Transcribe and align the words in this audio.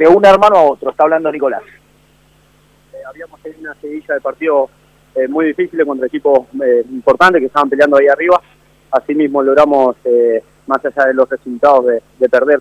de 0.00 0.08
un 0.08 0.24
hermano 0.24 0.56
a 0.56 0.62
otro. 0.62 0.90
Está 0.90 1.04
hablando 1.04 1.30
Nicolás. 1.30 1.60
Eh, 2.94 2.96
habíamos 3.06 3.38
tenido 3.42 3.60
una 3.60 3.74
seguilla 3.74 4.14
de 4.14 4.20
partidos 4.22 4.70
eh, 5.14 5.28
muy 5.28 5.44
difíciles 5.44 5.86
contra 5.86 6.06
equipos 6.06 6.46
eh, 6.64 6.82
importantes 6.90 7.40
que 7.40 7.46
estaban 7.48 7.68
peleando 7.68 7.98
ahí 7.98 8.06
arriba. 8.08 8.40
Asimismo 8.90 9.42
logramos, 9.42 9.96
más 10.66 10.84
allá 10.84 11.04
de 11.06 11.14
los 11.14 11.28
resultados 11.28 11.86
de, 12.18 12.28
perder, 12.28 12.60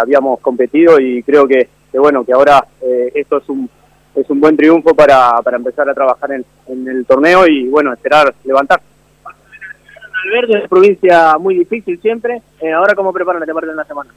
habíamos 0.00 0.40
competido 0.40 0.98
y 0.98 1.22
creo 1.22 1.46
que, 1.46 1.68
bueno 1.92 2.24
que 2.24 2.32
ahora 2.32 2.66
esto 3.14 3.36
es 3.36 3.48
un 3.48 3.70
es 4.16 4.28
un 4.28 4.40
buen 4.40 4.56
triunfo 4.56 4.92
para, 4.92 5.40
para 5.40 5.58
empezar 5.58 5.88
a 5.88 5.94
trabajar 5.94 6.32
en, 6.32 6.44
en 6.66 6.88
el 6.88 7.06
torneo 7.06 7.46
y 7.46 7.68
bueno 7.68 7.92
esperar 7.92 8.34
levantar. 8.42 8.80
Alberto 10.24 10.56
es 10.56 10.68
provincia 10.68 11.38
muy 11.38 11.54
difícil 11.54 12.00
siempre. 12.00 12.42
ahora 12.74 12.96
cómo 12.96 13.12
preparan 13.12 13.46
la 13.46 13.54
parte 13.54 13.70
de 13.70 13.76
la 13.76 13.84
semana 13.84 14.10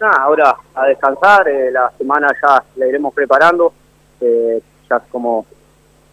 nada, 0.00 0.22
ahora 0.22 0.56
a 0.74 0.86
descansar, 0.86 1.48
eh, 1.48 1.70
la 1.70 1.90
semana 1.96 2.28
ya 2.40 2.62
la 2.76 2.86
iremos 2.86 3.14
preparando, 3.14 3.72
eh, 4.20 4.60
ya 4.88 4.98
como 5.00 5.46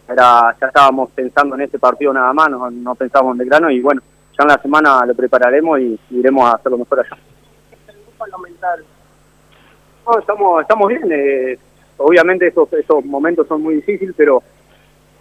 era, 0.07 0.55
ya 0.59 0.67
estábamos 0.67 1.09
pensando 1.11 1.55
en 1.55 1.61
este 1.61 1.79
partido 1.79 2.13
nada 2.13 2.31
más, 2.33 2.49
no, 2.49 2.69
no 2.69 2.95
pensábamos 2.95 3.39
en 3.39 3.47
grano 3.47 3.71
y 3.71 3.81
bueno, 3.81 4.01
ya 4.37 4.43
en 4.43 4.49
la 4.49 4.61
semana 4.61 5.05
lo 5.05 5.15
prepararemos 5.15 5.79
y, 5.79 5.99
iremos 6.11 6.45
a 6.45 6.55
hacerlo 6.55 6.77
mejor 6.77 6.99
allá. 6.99 7.17
No, 10.05 10.19
estamos, 10.19 10.61
estamos 10.61 10.87
bien, 10.87 11.11
eh, 11.11 11.57
obviamente 11.97 12.47
esos, 12.47 12.71
esos 12.73 13.03
momentos 13.05 13.47
son 13.47 13.61
muy 13.61 13.75
difíciles, 13.75 14.13
pero 14.15 14.43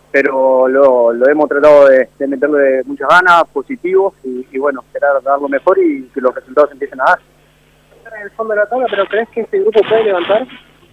pero 0.09 0.66
lo, 0.66 1.12
lo 1.12 1.28
hemos 1.28 1.46
tratado 1.46 1.88
de, 1.88 2.09
de 2.16 2.26
meterle 2.26 2.82
muchas 2.84 3.06
ganas, 3.06 3.45
positivos 3.52 4.14
y, 4.24 4.46
y 4.51 4.59
bueno, 4.59 4.80
esperar 4.80 5.20
dar 5.23 5.38
lo 5.38 5.48
mejor 5.48 5.78
y 5.78 6.04
que 6.04 6.23
los 6.23 6.34
resultados 6.34 6.73
empiecen 6.73 7.01
a 7.02 7.04
dar 7.04 7.18
en 8.15 8.23
el 8.23 8.30
fondo 8.30 8.55
de 8.55 8.60
la 8.60 8.66
tabla, 8.66 8.87
pero 8.91 9.06
¿crees 9.06 9.28
que 9.30 9.41
este 9.41 9.60
grupo 9.60 9.80
puede 9.88 10.05
levantar? 10.05 10.46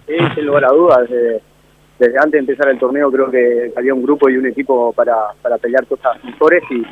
Sí, 0.06 0.14
sin 0.34 0.46
lugar 0.46 0.64
a 0.64 0.68
dudas. 0.68 1.08
Desde, 1.08 2.18
antes 2.18 2.32
de 2.32 2.38
empezar 2.38 2.68
el 2.68 2.78
torneo 2.78 3.10
creo 3.10 3.30
que 3.30 3.72
había 3.76 3.94
un 3.94 4.02
grupo 4.02 4.28
y 4.28 4.36
un 4.36 4.46
equipo 4.46 4.92
para, 4.92 5.32
para 5.40 5.58
pelear 5.58 5.86
cosas 5.86 6.22
mejores 6.24 6.62
y 6.70 6.82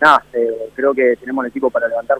nada, 0.00 0.22
eh, 0.32 0.70
creo 0.74 0.92
que 0.92 1.16
tenemos 1.16 1.44
el 1.44 1.50
equipo 1.50 1.70
para 1.70 1.88
levantar. 1.88 2.18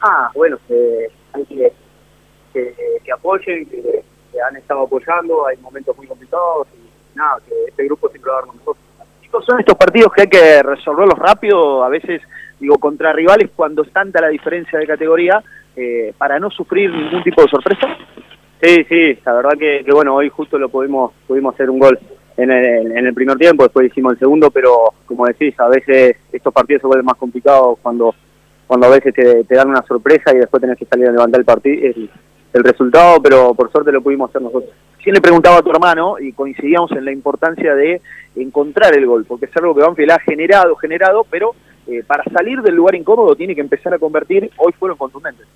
Ah, 0.00 0.30
bueno, 0.34 0.58
eh, 0.68 1.10
que, 1.48 1.72
que, 2.52 3.12
apoyen, 3.12 3.66
que, 3.66 4.04
han 4.46 4.56
estado 4.56 4.82
apoyando, 4.82 5.46
hay 5.46 5.56
momentos 5.56 5.96
muy 5.96 6.06
complicados 6.06 6.68
y 6.74 7.16
nada, 7.16 7.38
que 7.48 7.54
este 7.68 7.84
grupo 7.84 8.08
siempre 8.10 8.30
va 8.30 8.38
a 8.38 8.40
dar 8.40 8.48
lo 8.48 8.54
mejor. 8.54 8.76
Son 9.44 9.60
estos 9.60 9.76
partidos 9.76 10.12
que 10.12 10.22
hay 10.22 10.28
que 10.28 10.62
resolverlos 10.62 11.18
rápido, 11.18 11.84
a 11.84 11.88
veces 11.88 12.22
digo, 12.60 12.78
contra 12.78 13.12
rivales 13.12 13.50
cuando 13.54 13.82
es 13.82 13.92
tanta 13.92 14.20
la 14.20 14.28
diferencia 14.28 14.78
de 14.78 14.86
categoría, 14.86 15.42
eh, 15.76 16.14
para 16.16 16.38
no 16.38 16.50
sufrir 16.50 16.90
ningún 16.90 17.22
tipo 17.22 17.42
de 17.42 17.48
sorpresa? 17.48 17.86
Sí, 18.62 18.84
sí, 18.88 19.18
la 19.24 19.34
verdad 19.34 19.58
que, 19.58 19.84
bueno, 19.92 20.14
hoy 20.14 20.30
justo 20.30 20.58
lo 20.58 20.68
pudimos, 20.68 21.12
pudimos 21.26 21.54
hacer 21.54 21.68
un 21.68 21.78
gol 21.78 21.98
en 22.36 22.50
el, 22.50 22.92
en 22.92 23.06
el 23.06 23.14
primer 23.14 23.36
tiempo, 23.36 23.64
después 23.64 23.86
hicimos 23.86 24.14
el 24.14 24.18
segundo, 24.18 24.50
pero 24.50 24.94
como 25.04 25.26
decís, 25.26 25.58
a 25.60 25.68
veces 25.68 26.16
estos 26.32 26.52
partidos 26.52 26.82
se 26.82 26.86
vuelven 26.86 27.06
más 27.06 27.16
complicados 27.16 27.78
cuando 27.82 28.14
cuando 28.66 28.86
a 28.86 28.90
veces 28.90 29.14
te, 29.14 29.54
dan 29.54 29.68
una 29.68 29.82
sorpresa 29.82 30.34
y 30.34 30.38
después 30.38 30.60
tenés 30.60 30.76
que 30.76 30.86
salir 30.86 31.08
a 31.08 31.12
levantar 31.12 31.40
el 31.40 31.46
partido 31.46 31.86
el, 31.86 32.10
el 32.52 32.64
resultado, 32.64 33.22
pero 33.22 33.54
por 33.54 33.70
suerte 33.70 33.92
lo 33.92 34.02
pudimos 34.02 34.30
hacer 34.30 34.42
nosotros. 34.42 34.72
Sí 35.02 35.12
le 35.12 35.20
preguntaba 35.20 35.58
a 35.58 35.62
tu 35.62 35.70
hermano 35.70 36.18
y 36.18 36.32
coincidíamos 36.32 36.90
en 36.92 37.04
la 37.04 37.12
importancia 37.12 37.74
de 37.74 38.00
encontrar 38.34 38.96
el 38.96 39.06
gol, 39.06 39.24
porque 39.24 39.46
es 39.46 39.56
algo 39.56 39.74
que 39.74 39.82
Banfield 39.82 40.10
ha 40.10 40.18
generado, 40.18 40.74
generado, 40.76 41.24
pero 41.30 41.54
eh, 41.86 42.02
para 42.06 42.24
salir 42.24 42.60
del 42.62 42.74
lugar 42.74 42.94
incómodo 42.94 43.36
tiene 43.36 43.54
que 43.54 43.60
empezar 43.60 43.94
a 43.94 43.98
convertir, 43.98 44.50
hoy 44.58 44.72
fueron 44.72 44.98
contundentes. 44.98 45.46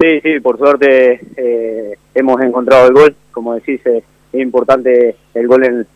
Sí, 0.00 0.20
sí, 0.20 0.40
por 0.40 0.58
suerte 0.58 1.20
eh, 1.36 1.98
hemos 2.14 2.40
encontrado 2.40 2.88
el 2.88 2.94
gol, 2.94 3.16
como 3.30 3.54
decís, 3.54 3.80
eh, 3.86 4.02
es 4.32 4.40
importante 4.40 5.16
el 5.34 5.46
gol 5.46 5.64
en 5.64 5.86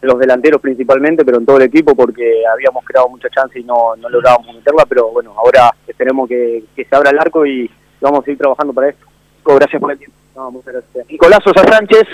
los 0.00 0.18
delanteros 0.18 0.60
principalmente, 0.60 1.24
pero 1.24 1.38
en 1.38 1.46
todo 1.46 1.56
el 1.56 1.64
equipo 1.64 1.94
porque 1.94 2.44
habíamos 2.46 2.84
creado 2.84 3.08
mucha 3.08 3.28
chance 3.30 3.58
y 3.58 3.64
no, 3.64 3.96
no 3.96 4.08
lográbamos 4.08 4.54
meterla, 4.54 4.84
pero 4.88 5.10
bueno, 5.10 5.34
ahora 5.36 5.72
esperemos 5.86 6.28
que, 6.28 6.64
se 6.76 6.96
abra 6.96 7.10
el 7.10 7.18
arco 7.18 7.44
y 7.44 7.68
vamos 8.00 8.26
a 8.26 8.30
ir 8.30 8.38
trabajando 8.38 8.72
para 8.72 8.90
esto. 8.90 9.06
Gracias 9.44 9.80
por 9.80 9.90
el 9.90 9.98
tiempo. 9.98 10.16
Muchas 10.52 10.72
gracias. 10.72 11.10
Nicolás 11.10 11.40
Sosa 11.42 11.64
Sánchez, 11.64 12.06